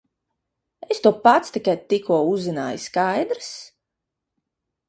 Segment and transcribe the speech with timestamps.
[0.95, 3.55] Es to pats tikai tikko uzzināju, skaidrs?